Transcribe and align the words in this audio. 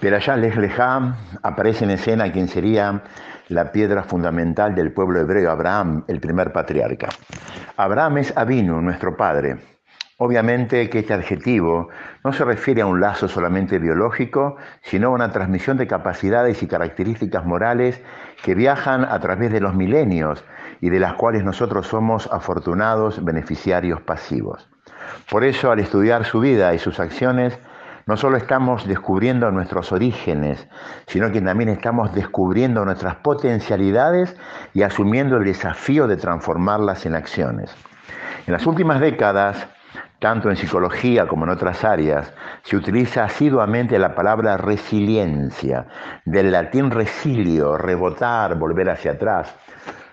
Pero 0.00 0.16
allá 0.16 0.36
Lejlejá 0.36 1.14
aparece 1.42 1.84
en 1.84 1.90
escena 1.90 2.32
quien 2.32 2.48
sería 2.48 3.02
la 3.48 3.70
piedra 3.70 4.02
fundamental 4.02 4.74
del 4.74 4.92
pueblo 4.92 5.20
hebreo, 5.20 5.50
Abraham, 5.50 6.04
el 6.08 6.20
primer 6.20 6.52
patriarca. 6.52 7.08
Abraham 7.76 8.18
es 8.18 8.36
Avinu, 8.36 8.80
nuestro 8.80 9.16
padre. 9.16 9.58
Obviamente 10.16 10.88
que 10.88 11.00
este 11.00 11.14
adjetivo 11.14 11.88
no 12.24 12.32
se 12.32 12.44
refiere 12.44 12.82
a 12.82 12.86
un 12.86 13.00
lazo 13.00 13.28
solamente 13.28 13.78
biológico, 13.78 14.56
sino 14.82 15.08
a 15.08 15.10
una 15.10 15.32
transmisión 15.32 15.76
de 15.76 15.86
capacidades 15.86 16.62
y 16.62 16.66
características 16.66 17.44
morales 17.44 18.00
que 18.42 18.54
viajan 18.54 19.04
a 19.04 19.18
través 19.20 19.50
de 19.50 19.60
los 19.60 19.74
milenios 19.74 20.44
y 20.80 20.90
de 20.90 21.00
las 21.00 21.14
cuales 21.14 21.44
nosotros 21.44 21.86
somos 21.86 22.28
afortunados 22.32 23.24
beneficiarios 23.24 24.00
pasivos. 24.02 24.68
Por 25.30 25.44
eso, 25.44 25.70
al 25.70 25.80
estudiar 25.80 26.24
su 26.24 26.40
vida 26.40 26.74
y 26.74 26.78
sus 26.78 27.00
acciones, 27.00 27.58
no 28.10 28.16
solo 28.16 28.38
estamos 28.38 28.88
descubriendo 28.88 29.52
nuestros 29.52 29.92
orígenes, 29.92 30.66
sino 31.06 31.30
que 31.30 31.40
también 31.40 31.68
estamos 31.68 32.12
descubriendo 32.12 32.84
nuestras 32.84 33.14
potencialidades 33.14 34.34
y 34.74 34.82
asumiendo 34.82 35.36
el 35.36 35.44
desafío 35.44 36.08
de 36.08 36.16
transformarlas 36.16 37.06
en 37.06 37.14
acciones. 37.14 37.72
En 38.48 38.52
las 38.52 38.66
últimas 38.66 38.98
décadas, 38.98 39.64
tanto 40.18 40.50
en 40.50 40.56
psicología 40.56 41.28
como 41.28 41.44
en 41.44 41.50
otras 41.50 41.84
áreas, 41.84 42.32
se 42.64 42.76
utiliza 42.76 43.22
asiduamente 43.22 43.96
la 43.96 44.16
palabra 44.16 44.56
resiliencia, 44.56 45.86
del 46.24 46.50
latín 46.50 46.90
resilio, 46.90 47.78
rebotar, 47.78 48.56
volver 48.56 48.90
hacia 48.90 49.12
atrás, 49.12 49.54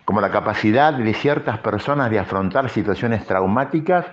como 0.05 0.21
la 0.21 0.29
capacidad 0.29 0.93
de 0.93 1.13
ciertas 1.15 1.57
personas 1.57 2.11
de 2.11 2.19
afrontar 2.19 2.69
situaciones 2.69 3.25
traumáticas 3.25 4.05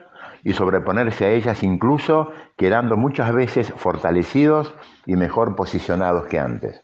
y 0.44 0.52
sobreponerse 0.52 1.24
a 1.24 1.30
ellas 1.30 1.62
incluso 1.62 2.30
quedando 2.56 2.96
muchas 2.96 3.32
veces 3.32 3.72
fortalecidos 3.76 4.74
y 5.06 5.16
mejor 5.16 5.56
posicionados 5.56 6.26
que 6.26 6.38
antes. 6.38 6.82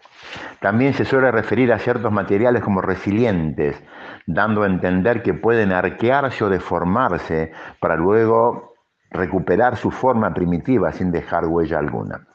También 0.61 0.95
se 0.95 1.05
suele 1.05 1.31
referir 1.31 1.73
a 1.73 1.79
ciertos 1.79 2.11
materiales 2.11 2.63
como 2.63 2.81
resilientes, 2.81 3.81
dando 4.27 4.63
a 4.63 4.67
entender 4.67 5.23
que 5.23 5.35
pueden 5.35 5.73
arquearse 5.73 6.45
o 6.45 6.49
deformarse 6.49 7.53
para 7.81 7.97
luego 7.97 8.75
recuperar 9.11 9.77
su 9.77 9.91
forma 9.91 10.33
primitiva 10.33 10.93
sin 10.93 11.13
dejar 11.13 11.47
huella 11.47 11.79
alguna. 11.79 12.27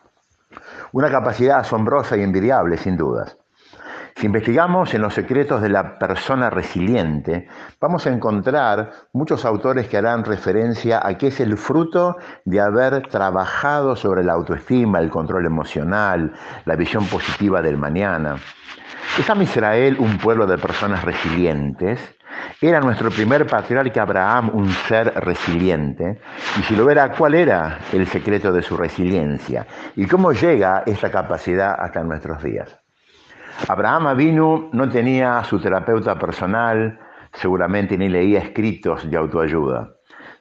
Una 0.91 1.09
capacidad 1.09 1.59
asombrosa 1.59 2.17
y 2.17 2.21
envidiable, 2.21 2.77
sin 2.77 2.97
dudas. 2.97 3.37
Si 4.17 4.27
investigamos 4.27 4.93
en 4.93 5.01
los 5.01 5.13
secretos 5.13 5.61
de 5.61 5.67
la 5.67 5.99
persona 5.99 6.49
resiliente, 6.49 7.49
vamos 7.81 8.07
a 8.07 8.11
encontrar 8.11 8.93
muchos 9.11 9.43
autores 9.43 9.89
que 9.89 9.97
harán 9.97 10.23
referencia 10.23 11.05
a 11.05 11.17
que 11.17 11.27
es 11.27 11.41
el 11.41 11.57
fruto 11.57 12.15
de 12.45 12.61
haber 12.61 13.09
trabajado 13.09 13.97
sobre 13.97 14.23
la 14.23 14.31
autoestima, 14.31 14.99
el 14.99 15.09
control 15.09 15.45
emocional, 15.45 16.31
la 16.63 16.77
visión 16.77 17.05
positiva 17.07 17.61
del 17.61 17.77
mañana. 17.77 18.37
¿Es 19.19 19.29
a 19.29 19.35
Israel 19.35 19.97
un 19.99 20.17
pueblo 20.17 20.47
de 20.47 20.59
personas 20.59 21.03
resilientes? 21.03 21.99
¿Era 22.61 22.79
nuestro 22.79 23.11
primer 23.11 23.45
patriarca 23.45 24.03
Abraham 24.03 24.49
un 24.53 24.71
ser 24.87 25.13
resiliente? 25.13 26.21
Y 26.57 26.63
si 26.63 26.77
lo 26.77 26.89
era, 26.89 27.11
¿cuál 27.11 27.35
era 27.35 27.79
el 27.91 28.07
secreto 28.07 28.53
de 28.53 28.61
su 28.61 28.77
resiliencia? 28.77 29.67
¿Y 29.97 30.07
cómo 30.07 30.31
llega 30.31 30.83
esa 30.85 31.11
capacidad 31.11 31.75
hasta 31.77 32.01
nuestros 32.01 32.41
días? 32.41 32.84
Abraham 33.67 34.07
Avinu 34.07 34.69
no 34.73 34.89
tenía 34.89 35.43
su 35.43 35.59
terapeuta 35.59 36.19
personal, 36.19 36.99
seguramente 37.33 37.97
ni 37.97 38.09
leía 38.09 38.39
escritos 38.39 39.09
de 39.09 39.17
autoayuda. 39.17 39.91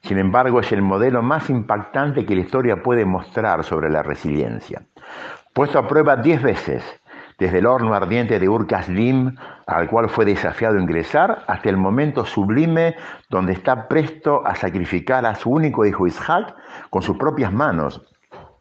Sin 0.02 0.18
embargo, 0.18 0.60
es 0.60 0.70
el 0.72 0.82
modelo 0.82 1.22
más 1.22 1.48
impactante 1.48 2.26
que 2.26 2.34
la 2.34 2.42
historia 2.42 2.82
puede 2.82 3.06
mostrar 3.06 3.64
sobre 3.64 3.88
la 3.88 4.02
resiliencia. 4.02 4.82
Puesto 5.54 5.78
a 5.78 5.88
prueba 5.88 6.16
diez 6.16 6.42
veces, 6.42 6.84
desde 7.38 7.58
el 7.58 7.66
horno 7.66 7.94
ardiente 7.94 8.38
de 8.38 8.48
Ur 8.48 8.66
Kasdim, 8.66 9.34
al 9.66 9.88
cual 9.88 10.08
fue 10.08 10.24
desafiado 10.24 10.76
a 10.76 10.82
ingresar, 10.82 11.44
hasta 11.46 11.70
el 11.70 11.76
momento 11.76 12.26
sublime 12.26 12.96
donde 13.30 13.54
está 13.54 13.88
presto 13.88 14.46
a 14.46 14.54
sacrificar 14.54 15.24
a 15.24 15.34
su 15.34 15.50
único 15.50 15.86
hijo 15.86 16.06
Isaac 16.06 16.54
con 16.90 17.02
sus 17.02 17.16
propias 17.16 17.52
manos, 17.52 18.04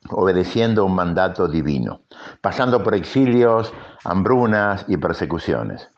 obedeciendo 0.09 0.85
un 0.85 0.95
mandato 0.95 1.47
divino, 1.47 2.01
pasando 2.41 2.83
por 2.83 2.95
exilios, 2.95 3.73
hambrunas 4.03 4.85
y 4.87 4.97
persecuciones. 4.97 5.89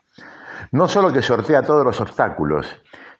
No 0.72 0.88
solo 0.88 1.12
que 1.12 1.22
sortea 1.22 1.62
todos 1.62 1.84
los 1.84 2.00
obstáculos, 2.00 2.66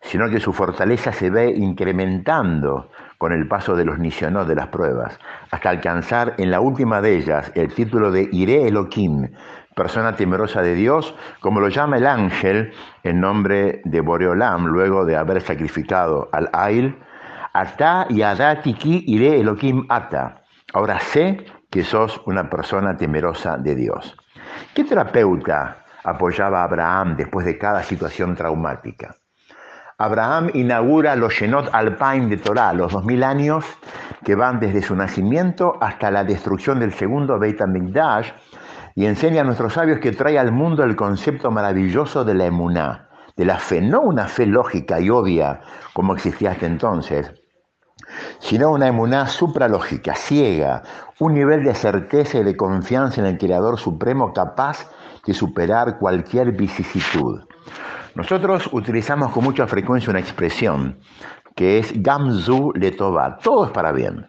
sino 0.02 0.28
que 0.30 0.40
su 0.40 0.52
fortaleza 0.52 1.12
se 1.12 1.30
ve 1.30 1.50
incrementando 1.50 2.90
con 3.18 3.32
el 3.32 3.48
paso 3.48 3.74
de 3.74 3.84
los 3.84 3.98
nisionot 3.98 4.46
de 4.46 4.54
las 4.54 4.68
pruebas, 4.68 5.18
hasta 5.50 5.70
alcanzar 5.70 6.34
en 6.38 6.50
la 6.50 6.60
última 6.60 7.00
de 7.00 7.16
ellas 7.16 7.50
el 7.54 7.72
título 7.72 8.10
de 8.10 8.28
Ire 8.30 8.68
Elohim, 8.68 9.28
persona 9.74 10.16
temerosa 10.16 10.62
de 10.62 10.74
Dios, 10.74 11.14
como 11.40 11.60
lo 11.60 11.68
llama 11.68 11.96
el 11.98 12.06
ángel 12.06 12.72
en 13.02 13.20
nombre 13.20 13.82
de 13.84 14.00
Boreolam, 14.00 14.66
luego 14.66 15.04
de 15.04 15.16
haber 15.16 15.40
sacrificado 15.40 16.28
al 16.32 16.48
Ail, 16.52 16.96
Ata 17.52 18.06
y 18.10 18.22
Adatiki 18.22 19.04
Ire 19.06 19.40
Elohim 19.40 19.86
Ata. 19.88 20.42
Ahora 20.76 21.00
sé 21.00 21.42
que 21.70 21.84
sos 21.84 22.20
una 22.26 22.50
persona 22.50 22.98
temerosa 22.98 23.56
de 23.56 23.74
Dios. 23.74 24.14
¿Qué 24.74 24.84
terapeuta 24.84 25.86
apoyaba 26.04 26.60
a 26.60 26.64
Abraham 26.64 27.16
después 27.16 27.46
de 27.46 27.56
cada 27.56 27.82
situación 27.82 28.34
traumática? 28.34 29.16
Abraham 29.96 30.50
inaugura 30.52 31.16
los 31.16 31.32
Shenot 31.32 31.70
Alpine 31.72 32.26
de 32.26 32.36
Torah, 32.36 32.74
los 32.74 32.92
2000 32.92 33.24
años 33.24 33.64
que 34.22 34.34
van 34.34 34.60
desde 34.60 34.82
su 34.82 34.94
nacimiento 34.94 35.78
hasta 35.80 36.10
la 36.10 36.24
destrucción 36.24 36.78
del 36.78 36.92
segundo 36.92 37.38
Beit 37.38 37.58
HaMikdash 37.58 38.32
y 38.94 39.06
enseña 39.06 39.40
a 39.40 39.44
nuestros 39.44 39.72
sabios 39.72 40.00
que 40.00 40.12
trae 40.12 40.38
al 40.38 40.52
mundo 40.52 40.84
el 40.84 40.94
concepto 40.94 41.50
maravilloso 41.50 42.22
de 42.22 42.34
la 42.34 42.44
emuná, 42.44 43.08
de 43.34 43.46
la 43.46 43.58
fe, 43.58 43.80
no 43.80 44.02
una 44.02 44.28
fe 44.28 44.44
lógica 44.44 45.00
y 45.00 45.08
obvia 45.08 45.62
como 45.94 46.12
existía 46.12 46.50
hasta 46.50 46.66
entonces, 46.66 47.32
sino 48.40 48.70
una 48.70 48.88
emuná 48.88 49.26
supralógica, 49.26 50.14
ciega, 50.14 50.82
un 51.18 51.34
nivel 51.34 51.64
de 51.64 51.74
certeza 51.74 52.38
y 52.38 52.44
de 52.44 52.56
confianza 52.56 53.20
en 53.20 53.26
el 53.26 53.38
Creador 53.38 53.78
Supremo 53.78 54.32
capaz 54.32 54.90
de 55.26 55.34
superar 55.34 55.98
cualquier 55.98 56.52
vicisitud. 56.52 57.42
Nosotros 58.14 58.68
utilizamos 58.72 59.32
con 59.32 59.44
mucha 59.44 59.66
frecuencia 59.66 60.10
una 60.10 60.20
expresión 60.20 60.98
que 61.54 61.78
es 61.78 62.02
Gamzu 62.02 62.72
Letova, 62.74 63.38
todo 63.38 63.66
es 63.66 63.70
para 63.70 63.92
bien. 63.92 64.28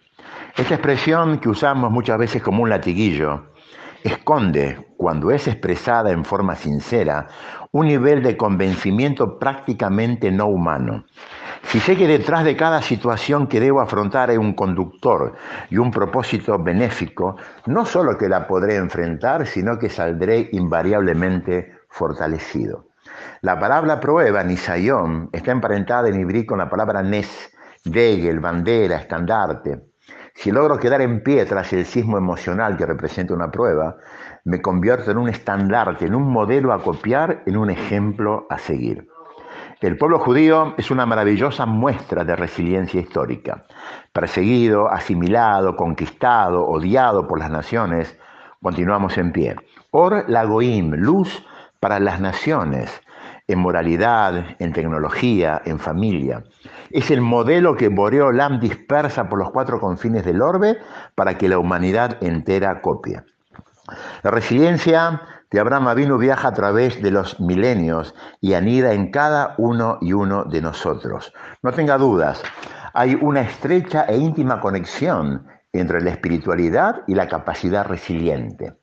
Esta 0.56 0.76
expresión 0.76 1.40
que 1.40 1.50
usamos 1.50 1.92
muchas 1.92 2.18
veces 2.18 2.42
como 2.42 2.64
un 2.64 2.70
latiguillo 2.70 3.52
esconde, 4.04 4.88
cuando 4.98 5.32
es 5.32 5.48
expresada 5.48 6.12
en 6.12 6.24
forma 6.26 6.56
sincera, 6.56 7.28
un 7.72 7.88
nivel 7.88 8.24
de 8.24 8.38
convencimiento 8.38 9.38
prácticamente 9.38 10.32
no 10.32 10.48
humano. 10.48 11.06
Si 11.64 11.80
sé 11.80 11.98
que 11.98 12.08
detrás 12.08 12.44
de 12.44 12.56
cada 12.56 12.82
situación 12.82 13.48
que 13.48 13.60
debo 13.60 13.82
afrontar 13.82 14.30
hay 14.30 14.38
un 14.38 14.54
conductor 14.54 15.36
y 15.70 15.78
un 15.78 15.92
propósito 15.92 16.58
benéfico, 16.58 17.36
no 17.66 17.86
solo 17.86 18.18
que 18.18 18.30
la 18.30 18.48
podré 18.48 18.76
enfrentar, 18.76 19.46
sino 19.46 19.78
que 19.78 19.90
saldré 19.90 20.50
invariablemente 20.54 21.74
fortalecido. 21.90 22.88
La 23.42 23.60
palabra 23.60 24.00
prueba, 24.00 24.44
nisayón, 24.44 25.30
está 25.34 25.52
emparentada 25.52 26.10
en 26.10 26.20
hebreo 26.20 26.46
con 26.46 26.60
la 26.60 26.70
palabra 26.70 27.02
nes, 27.04 27.52
degel, 27.84 28.40
bandera, 28.40 28.98
estandarte. 28.98 29.82
Si 30.34 30.52
logro 30.52 30.78
quedar 30.78 31.02
en 31.02 31.24
pie 31.24 31.46
tras 31.46 31.74
el 31.74 31.86
sismo 31.86 32.18
emocional 32.18 32.78
que 32.78 32.86
representa 32.86 33.34
una 33.34 33.52
prueba, 33.52 33.98
me 34.46 34.62
convierto 34.62 35.12
en 35.12 35.18
un 35.18 35.30
estandarte, 35.30 36.06
en 36.06 36.16
un 36.16 36.32
modelo 36.32 36.72
a 36.72 36.82
copiar, 36.82 37.44
en 37.46 37.58
un 37.58 37.70
ejemplo 37.70 38.46
a 38.50 38.58
seguir. 38.60 39.08
El 39.80 39.96
pueblo 39.96 40.18
judío 40.18 40.74
es 40.78 40.90
una 40.90 41.06
maravillosa 41.06 41.68
muestra 41.68 42.24
de 42.24 42.36
resiliencia 42.36 43.00
histórica. 43.00 43.66
Perseguido, 44.12 44.90
asimilado, 44.90 45.76
conquistado, 45.76 46.66
odiado 46.66 47.28
por 47.28 47.38
las 47.38 47.52
naciones, 47.52 48.18
continuamos 48.60 49.20
en 49.20 49.32
pie. 49.32 49.56
Or 49.92 50.26
Lagoim, 50.28 50.96
luz 50.96 51.46
para 51.80 52.00
las 52.00 52.20
naciones, 52.20 52.90
en 53.48 53.60
moralidad, 53.60 54.56
en 54.58 54.74
tecnología, 54.74 55.62
en 55.64 55.78
familia. 55.78 56.44
Es 56.90 57.12
el 57.12 57.22
modelo 57.22 57.76
que 57.76 57.90
Boreolam 57.90 58.60
dispersa 58.60 59.30
por 59.30 59.38
los 59.38 59.52
cuatro 59.52 59.80
confines 59.80 60.26
del 60.26 60.42
orbe 60.42 60.80
para 61.14 61.38
que 61.38 61.48
la 61.48 61.60
humanidad 61.60 62.18
entera 62.22 62.82
copie. 62.82 63.22
La 64.24 64.32
resiliencia 64.32 65.22
de 65.52 65.60
Abraham 65.60 65.88
Avinu 65.88 66.18
viaja 66.18 66.50
a 66.50 66.54
través 66.54 67.02
de 67.02 67.12
los 67.12 67.40
milenios 67.40 68.14
y 68.42 68.54
anida 68.54 68.94
en 68.94 69.12
cada 69.12 69.56
uno 69.58 69.98
y 70.02 70.14
uno 70.14 70.44
de 70.44 70.62
nosotros. 70.62 71.34
No 71.62 71.72
tenga 71.72 71.98
dudas, 71.98 72.42
hay 72.94 73.16
una 73.16 73.42
estrecha 73.42 74.04
e 74.04 74.18
íntima 74.18 74.60
conexión 74.60 75.48
entre 75.72 76.02
la 76.02 76.12
espiritualidad 76.12 77.04
y 77.08 77.16
la 77.16 77.28
capacidad 77.28 77.86
resiliente. 77.86 78.74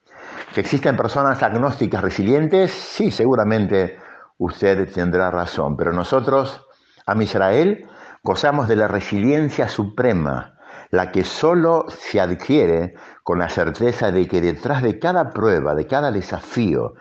¿Que 0.55 0.61
existen 0.61 0.97
personas 0.97 1.43
agnósticas 1.43 2.03
resilientes? 2.03 2.71
Sí, 2.73 3.11
seguramente 3.11 3.99
usted 4.39 4.91
tendrá 4.93 5.31
razón, 5.31 5.77
pero 5.77 5.93
nosotros, 5.93 6.67
a 7.07 7.21
Israel, 7.23 7.87
gozamos 8.23 8.69
de 8.69 8.77
la 8.77 8.89
resiliencia 8.89 9.69
suprema, 9.69 10.54
la 10.91 11.11
que 11.11 11.25
solo 11.25 11.87
se 11.89 12.21
adquiere 12.21 12.95
con 13.23 13.39
la 13.39 13.49
certeza 13.49 14.11
de 14.11 14.29
que 14.29 14.41
detrás 14.41 14.83
de 14.83 14.99
cada 14.99 15.33
prueba, 15.33 15.75
de 15.75 15.87
cada 15.87 16.13
desafío, 16.13 16.95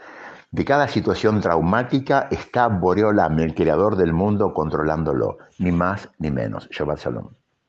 de 0.51 0.65
cada 0.65 0.87
situación 0.87 1.41
traumática 1.41 2.27
está 2.31 2.67
Boreolam, 2.67 3.39
el 3.39 3.55
creador 3.55 3.95
del 3.95 4.13
mundo, 4.13 4.53
controlándolo, 4.53 5.37
ni 5.59 5.71
más 5.71 6.09
ni 6.19 6.31
menos. 6.31 6.69
Shabbat 6.69 6.99
Shalom. 6.99 7.42